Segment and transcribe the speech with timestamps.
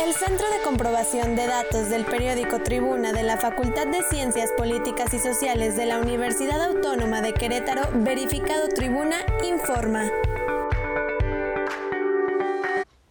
[0.00, 5.12] El Centro de Comprobación de Datos del periódico Tribuna de la Facultad de Ciencias Políticas
[5.14, 10.10] y Sociales de la Universidad Autónoma de Querétaro, verificado Tribuna, informa.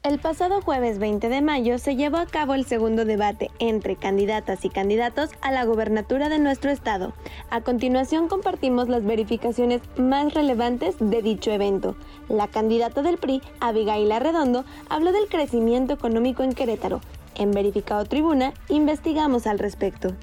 [0.10, 4.65] El pasado jueves 20 de mayo se llevó a cabo el segundo debate entre candidatas
[4.65, 7.13] y candidatos a la gobernatura de nuestro estado.
[7.51, 11.96] A continuación compartimos las verificaciones más relevantes de dicho evento.
[12.28, 17.02] La candidata del PRI, Abigail Arredondo, habló del crecimiento económico en Querétaro.
[17.36, 20.16] En Verificado Tribuna investigamos al respecto.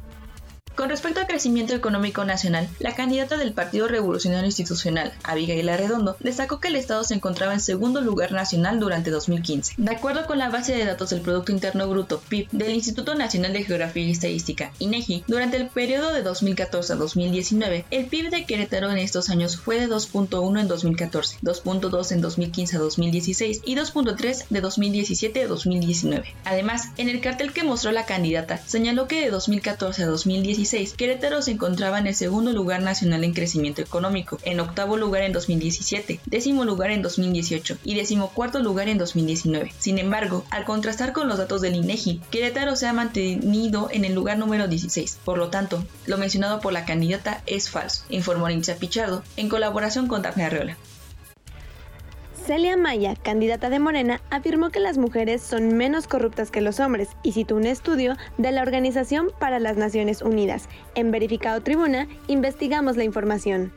[0.76, 6.60] Con respecto al crecimiento económico nacional, la candidata del Partido Revolucionario Institucional, Abigail Arredondo, destacó
[6.60, 9.72] que el Estado se encontraba en segundo lugar nacional durante 2015.
[9.78, 13.54] De acuerdo con la base de datos del Producto Interno Bruto, PIB, del Instituto Nacional
[13.54, 18.44] de Geografía y Estadística, INEGI, durante el periodo de 2014 a 2019, el PIB de
[18.44, 23.77] Querétaro en estos años fue de 2.1 en 2014, 2.2 en 2015 a 2016 y
[23.77, 26.34] 2.3 de 2017 a 2019.
[26.44, 30.06] Además, en el cartel que mostró la candidata, señaló que de 2014 a
[30.67, 35.23] 2016 Querétaro se encontraba en el segundo lugar nacional en crecimiento económico, en octavo lugar
[35.23, 39.73] en 2017, décimo lugar en 2018 y decimocuarto lugar en 2019.
[39.78, 44.14] Sin embargo, al contrastar con los datos del INEGI, Querétaro se ha mantenido en el
[44.14, 45.19] lugar número 16.
[45.25, 50.08] Por lo tanto, lo mencionado por la candidata es falso, informó Nincha Pichardo en colaboración
[50.08, 50.77] con Daphne Arreola.
[52.47, 57.08] Celia Maya, candidata de Morena, afirmó que las mujeres son menos corruptas que los hombres
[57.25, 60.69] y citó un estudio de la Organización para las Naciones Unidas.
[60.94, 63.72] En Verificado Tribuna, investigamos la información.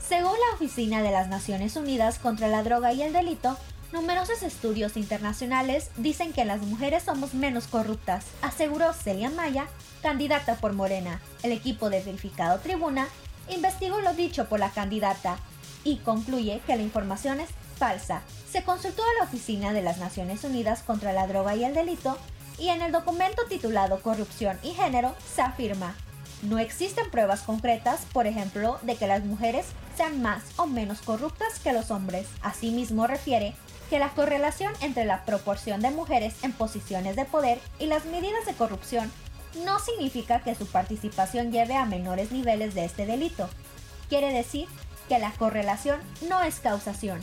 [0.00, 3.58] Según la Oficina de las Naciones Unidas contra la Droga y el Delito,
[3.92, 9.66] numerosos estudios internacionales dicen que las mujeres somos menos corruptas, aseguró Celia Maya,
[10.00, 11.20] candidata por Morena.
[11.42, 13.06] El equipo de Verificado Tribuna
[13.50, 15.36] investigó lo dicho por la candidata
[15.84, 18.22] y concluye que la información es falsa.
[18.50, 22.18] Se consultó a la Oficina de las Naciones Unidas contra la Droga y el Delito
[22.58, 25.94] y en el documento titulado Corrupción y Género se afirma,
[26.42, 29.66] no existen pruebas concretas, por ejemplo, de que las mujeres
[29.96, 32.26] sean más o menos corruptas que los hombres.
[32.42, 33.54] Asimismo refiere
[33.88, 38.44] que la correlación entre la proporción de mujeres en posiciones de poder y las medidas
[38.44, 39.10] de corrupción
[39.64, 43.48] no significa que su participación lleve a menores niveles de este delito.
[44.08, 44.68] Quiere decir
[45.08, 47.20] que la correlación no es causación.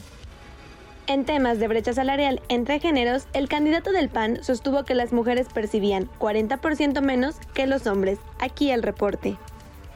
[1.05, 5.47] En temas de brecha salarial entre géneros, el candidato del PAN sostuvo que las mujeres
[5.53, 8.19] percibían 40% menos que los hombres.
[8.39, 9.37] Aquí el reporte.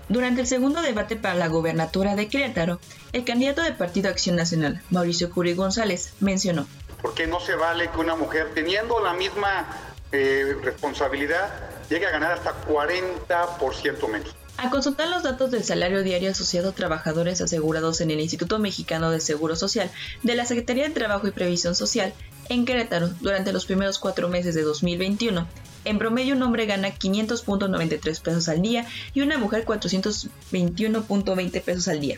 [0.10, 2.80] Durante el segundo debate para la gobernatura de Querétaro,
[3.14, 6.68] el candidato del Partido Acción Nacional, Mauricio Curi González, mencionó.
[7.02, 9.66] Porque no se vale que una mujer, teniendo la misma
[10.12, 11.54] eh, responsabilidad,
[11.90, 14.36] llegue a ganar hasta 40% menos.
[14.58, 19.12] Al consultar los datos del salario diario asociado a trabajadores asegurados en el Instituto Mexicano
[19.12, 19.92] de Seguro Social
[20.24, 22.12] de la Secretaría de Trabajo y Previsión Social
[22.50, 25.48] en Querétaro durante los primeros cuatro meses de 2021,
[25.86, 32.00] en promedio un hombre gana 500.93 pesos al día y una mujer 421.20 pesos al
[32.00, 32.18] día.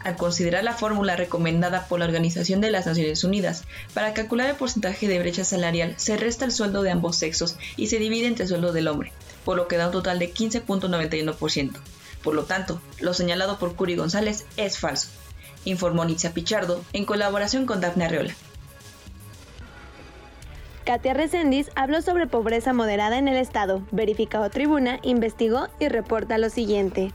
[0.00, 3.64] Al considerar la fórmula recomendada por la Organización de las Naciones Unidas
[3.94, 7.88] para calcular el porcentaje de brecha salarial, se resta el sueldo de ambos sexos y
[7.88, 9.12] se divide entre el sueldo del hombre,
[9.44, 11.72] por lo que da un total de 15.91%.
[12.22, 15.08] Por lo tanto, lo señalado por Curi González es falso,
[15.64, 18.34] informó Nitza Pichardo en colaboración con Daphne Arreola.
[20.84, 23.82] Katia Resendiz habló sobre pobreza moderada en el Estado.
[23.90, 27.12] Verificado Tribuna investigó y reporta lo siguiente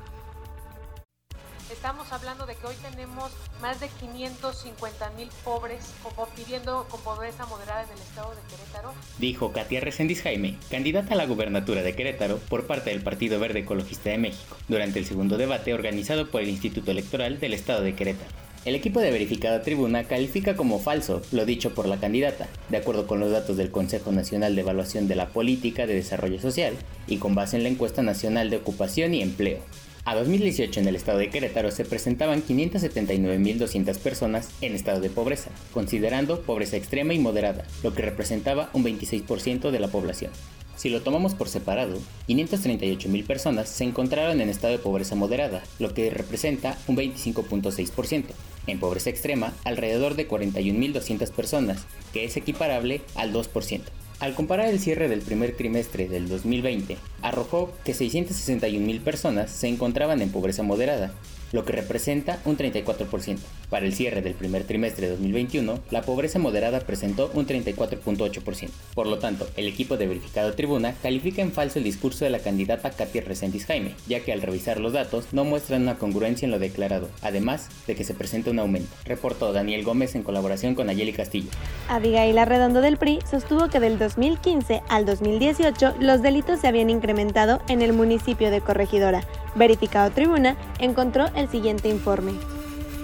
[1.84, 3.30] estamos hablando de que hoy tenemos
[3.62, 8.94] más de 550 mil pobres como pidiendo con pobreza moderada en el estado de Querétaro.
[9.20, 13.60] Dijo Katia Resendiz Jaime, candidata a la gubernatura de Querétaro por parte del Partido Verde
[13.60, 17.96] Ecologista de México, durante el segundo debate organizado por el Instituto Electoral del estado de
[17.96, 18.32] Querétaro.
[18.64, 23.08] El equipo de verificada tribuna califica como falso lo dicho por la candidata, de acuerdo
[23.08, 26.76] con los datos del Consejo Nacional de Evaluación de la Política de Desarrollo Social
[27.08, 29.60] y con base en la encuesta nacional de ocupación y empleo.
[30.06, 35.50] A 2018 en el estado de Querétaro se presentaban 579.200 personas en estado de pobreza,
[35.74, 40.32] considerando pobreza extrema y moderada, lo que representaba un 26% de la población.
[40.76, 45.94] Si lo tomamos por separado, 538.000 personas se encontraron en estado de pobreza moderada, lo
[45.94, 48.26] que representa un 25.6%.
[48.68, 53.80] En pobreza extrema, alrededor de 41.200 personas, que es equiparable al 2%.
[54.24, 60.22] Al comparar el cierre del primer trimestre del 2020, arrojó que 661.000 personas se encontraban
[60.22, 61.12] en pobreza moderada,
[61.54, 63.38] lo que representa un 34%.
[63.70, 68.70] Para el cierre del primer trimestre de 2021, la pobreza moderada presentó un 34.8%.
[68.94, 72.40] Por lo tanto, el equipo de verificado tribuna califica en falso el discurso de la
[72.40, 76.52] candidata Katia Resendiz Jaime, ya que al revisar los datos no muestran una congruencia en
[76.52, 80.90] lo declarado, además de que se presenta un aumento, reportó Daniel Gómez en colaboración con
[80.90, 81.50] Ayeli Castillo.
[81.88, 87.62] Abigail Arredondo del PRI sostuvo que del 2015 al 2018 los delitos se habían incrementado
[87.68, 89.24] en el municipio de Corregidora.
[89.56, 92.34] Verificado Tribuna encontró el siguiente informe.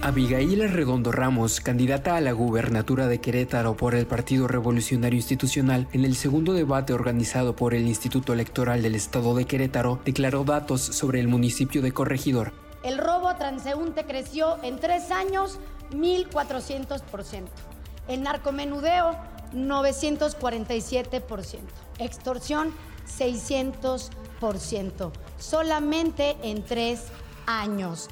[0.02, 6.06] Abigail Arredondo Ramos, candidata a la gubernatura de Querétaro por el Partido Revolucionario Institucional, en
[6.06, 11.20] el segundo debate organizado por el Instituto Electoral del Estado de Querétaro, declaró datos sobre
[11.20, 12.54] el municipio de Corregidor.
[12.82, 15.60] El robo a transeúnte creció en tres años
[15.92, 17.44] 1.400%.
[18.08, 19.18] El narcomenudeo,
[19.54, 21.60] 947%.
[22.00, 22.74] Extorsión,
[23.06, 25.12] 600%.
[25.40, 27.06] Solamente en tres
[27.46, 28.10] años.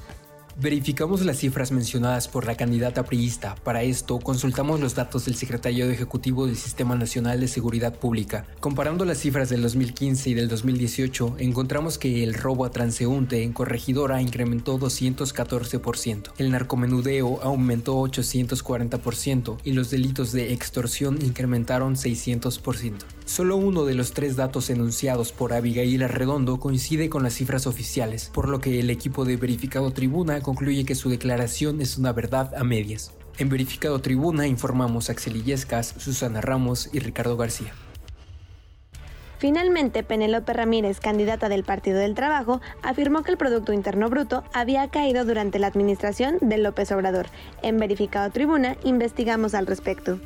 [0.60, 3.54] Verificamos las cifras mencionadas por la candidata priista.
[3.62, 8.44] Para esto, consultamos los datos del Secretariado Ejecutivo del Sistema Nacional de Seguridad Pública.
[8.58, 13.52] Comparando las cifras del 2015 y del 2018, encontramos que el robo a transeúnte en
[13.52, 23.17] corregidora incrementó 214%, el narcomenudeo aumentó 840% y los delitos de extorsión incrementaron 600%.
[23.28, 28.30] Solo uno de los tres datos enunciados por Abigail Arredondo coincide con las cifras oficiales,
[28.32, 32.54] por lo que el equipo de verificado tribuna concluye que su declaración es una verdad
[32.56, 33.12] a medias.
[33.36, 37.74] En Verificado Tribuna informamos a Axel Illescas, Susana Ramos y Ricardo García.
[39.36, 44.88] Finalmente, Penélope Ramírez, candidata del Partido del Trabajo, afirmó que el Producto Interno Bruto había
[44.88, 47.26] caído durante la administración de López Obrador.
[47.62, 50.18] En Verificado Tribuna investigamos al respecto.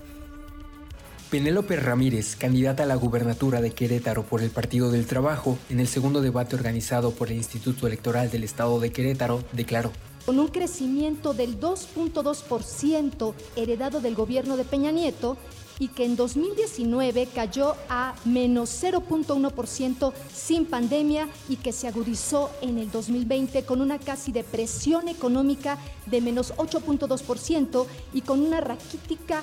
[1.33, 5.89] Penélope Ramírez, candidata a la gubernatura de Querétaro por el Partido del Trabajo, en el
[5.89, 9.93] segundo debate organizado por el Instituto Electoral del Estado de Querétaro, declaró.
[10.27, 15.39] Con un crecimiento del 2.2% heredado del gobierno de Peña Nieto,
[15.79, 22.79] y que en 2019 cayó a menos 0.1% sin pandemia y que se agudizó en
[22.79, 29.43] el 2020 con una casi depresión económica de menos 8.2% y con una raquítica,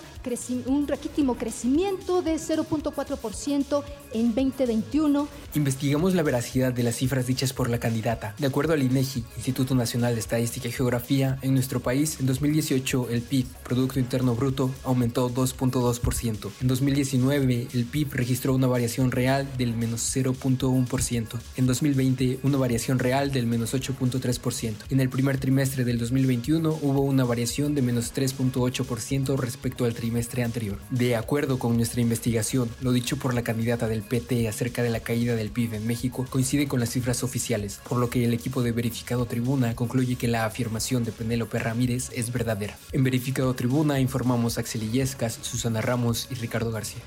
[0.66, 3.84] un raquítimo crecimiento de 0.4%
[4.14, 5.28] en 2021.
[5.56, 8.36] Investigamos la veracidad de las cifras dichas por la candidata.
[8.38, 13.10] De acuerdo al INEGI, Instituto Nacional de Estadística y Geografía, en nuestro país en 2018
[13.10, 16.29] el PIB, Producto Interno Bruto, aumentó 2.2%.
[16.62, 21.28] En 2019, el PIB registró una variación real del menos 0.1%.
[21.58, 24.74] En 2020, una variación real del menos 8.3%.
[24.90, 30.44] En el primer trimestre del 2021 hubo una variación de menos 3.8% respecto al trimestre
[30.44, 30.78] anterior.
[30.92, 35.00] De acuerdo con nuestra investigación, lo dicho por la candidata del PT acerca de la
[35.00, 38.62] caída del PIB en México coincide con las cifras oficiales, por lo que el equipo
[38.62, 42.78] de Verificado Tribuna concluye que la afirmación de Penélope Ramírez es verdadera.
[42.92, 47.01] En Verificado Tribuna informamos a Axel Illescas, Susana Ramos, y Ricardo García.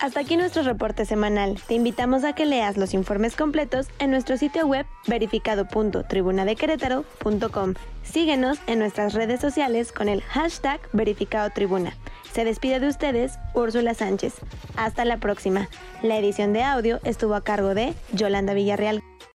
[0.00, 1.58] Hasta aquí nuestro reporte semanal.
[1.66, 7.74] Te invitamos a que leas los informes completos en nuestro sitio web verificado.tribunadequerétaro.com.
[8.02, 11.96] Síguenos en nuestras redes sociales con el hashtag verificadotribuna.
[12.32, 14.34] Se despide de ustedes Úrsula Sánchez.
[14.76, 15.68] Hasta la próxima.
[16.02, 19.03] La edición de audio estuvo a cargo de Yolanda Villarreal.